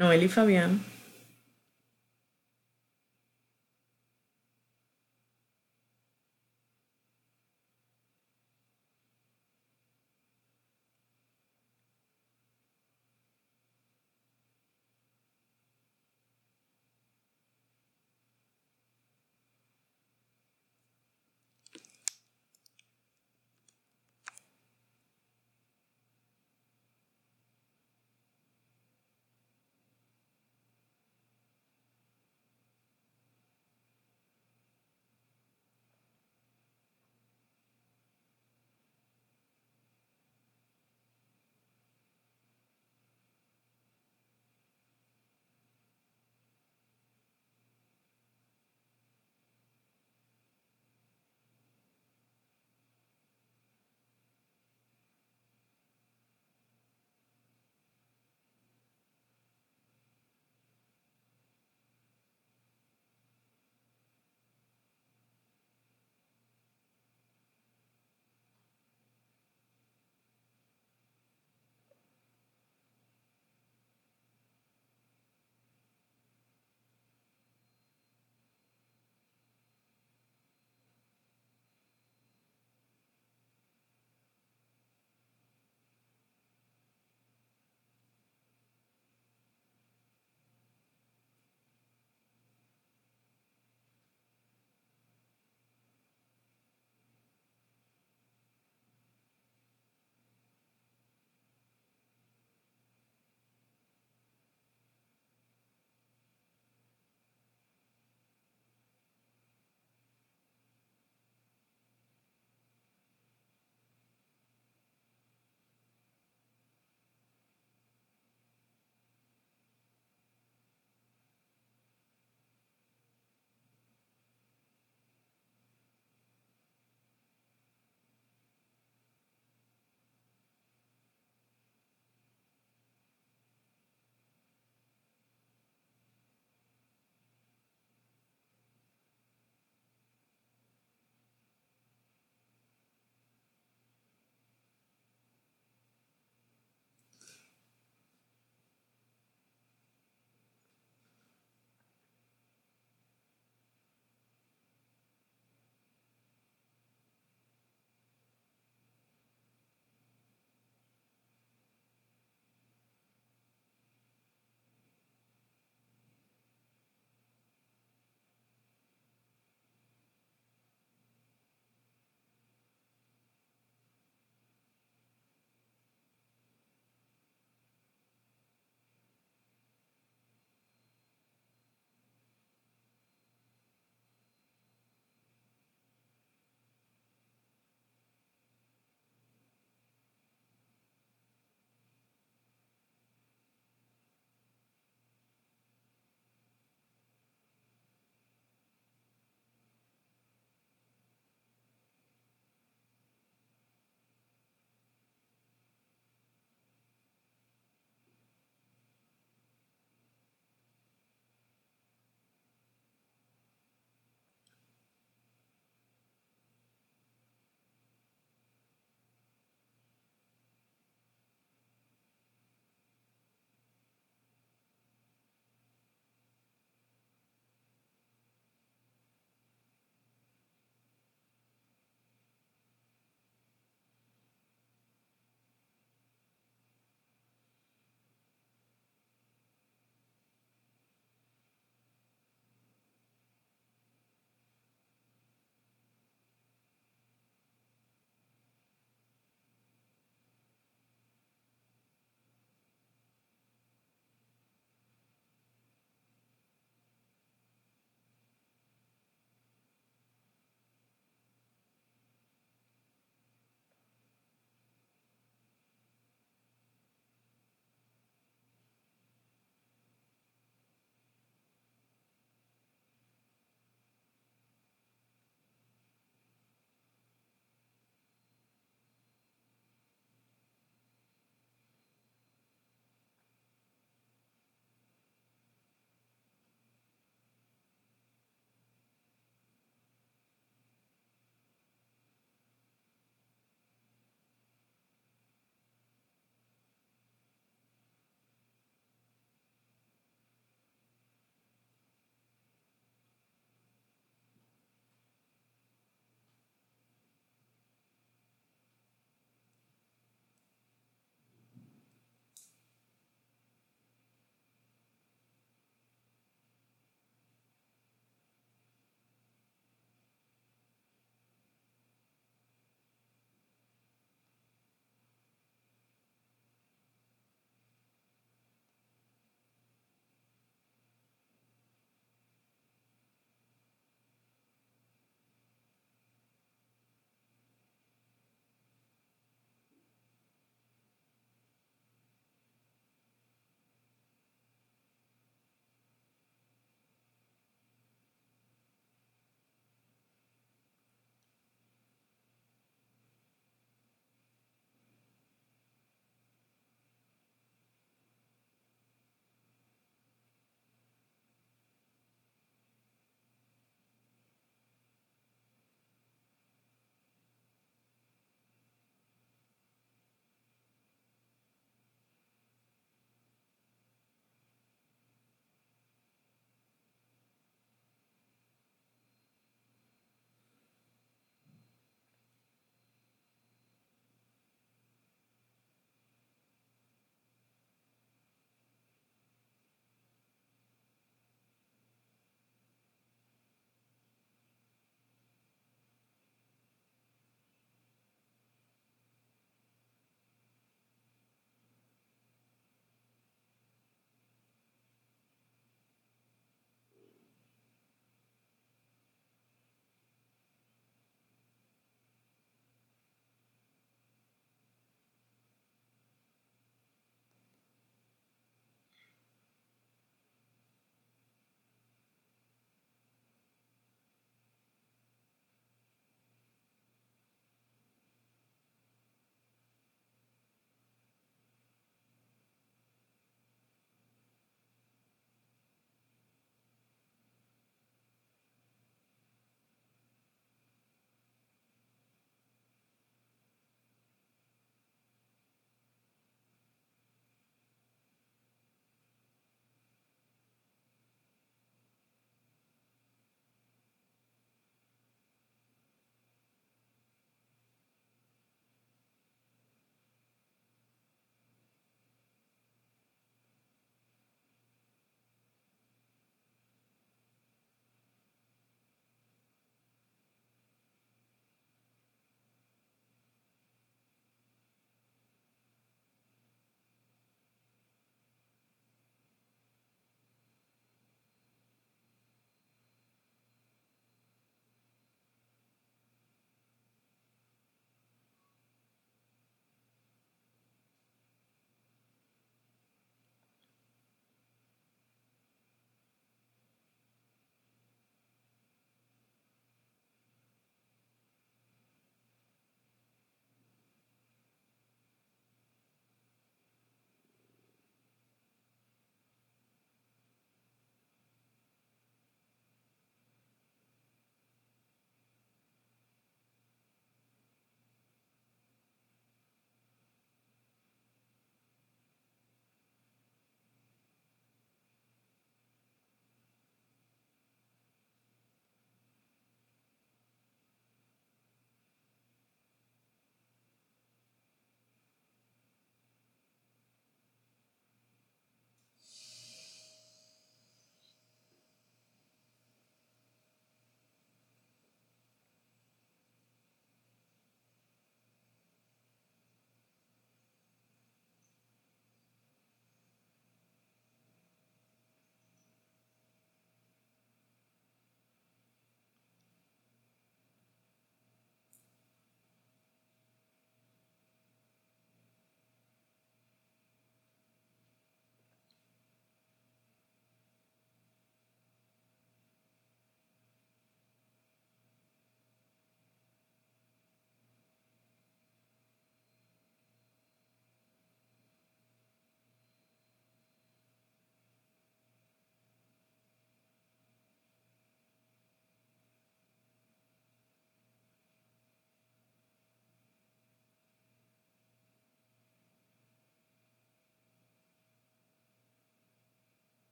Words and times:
Noel 0.00 0.22
y 0.22 0.28
Fabián. 0.28 0.80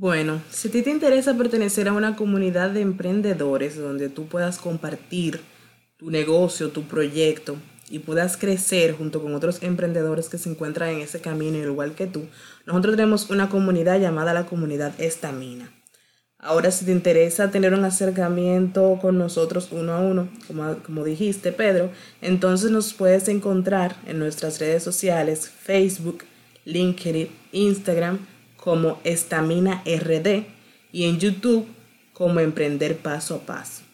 Bueno, 0.00 0.40
si 0.50 0.68
a 0.68 0.70
ti 0.70 0.80
te 0.80 0.88
interesa 0.88 1.36
pertenecer 1.36 1.86
a 1.86 1.92
una 1.92 2.16
comunidad 2.16 2.70
de 2.70 2.80
emprendedores 2.80 3.76
donde 3.76 4.08
tú 4.08 4.28
puedas 4.28 4.56
compartir 4.56 5.42
tu 5.98 6.10
negocio, 6.10 6.70
tu 6.70 6.84
proyecto 6.84 7.56
y 7.90 7.98
puedas 7.98 8.38
crecer 8.38 8.94
junto 8.94 9.20
con 9.20 9.34
otros 9.34 9.62
emprendedores 9.62 10.30
que 10.30 10.38
se 10.38 10.48
encuentran 10.48 10.88
en 10.88 11.00
ese 11.00 11.20
camino 11.20 11.58
igual 11.58 11.94
que 11.94 12.06
tú, 12.06 12.24
nosotros 12.64 12.96
tenemos 12.96 13.28
una 13.28 13.50
comunidad 13.50 14.00
llamada 14.00 14.32
la 14.32 14.46
comunidad 14.46 14.98
Estamina. 14.98 15.70
Ahora, 16.38 16.70
si 16.70 16.86
te 16.86 16.92
interesa 16.92 17.50
tener 17.50 17.74
un 17.74 17.84
acercamiento 17.84 18.98
con 19.02 19.18
nosotros 19.18 19.68
uno 19.70 19.92
a 19.92 20.00
uno, 20.00 20.30
como, 20.46 20.78
como 20.78 21.04
dijiste, 21.04 21.52
Pedro, 21.52 21.90
entonces 22.22 22.70
nos 22.70 22.94
puedes 22.94 23.28
encontrar 23.28 23.96
en 24.06 24.18
nuestras 24.18 24.60
redes 24.60 24.82
sociales, 24.82 25.46
Facebook, 25.46 26.24
LinkedIn, 26.64 27.28
Instagram, 27.52 28.20
como 28.60 29.00
Estamina 29.04 29.82
RD 29.86 30.44
y 30.92 31.04
en 31.04 31.18
YouTube 31.18 31.66
como 32.12 32.40
Emprender 32.40 32.96
Paso 32.98 33.36
a 33.36 33.38
Paso. 33.40 33.89